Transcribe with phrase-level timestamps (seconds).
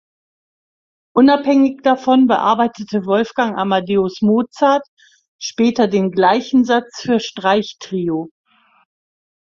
[1.13, 4.81] Unabhängig davon bearbeitete Wolfgang Amadeus Mozart
[5.39, 8.31] später den gleichen Satz für Streichtrio.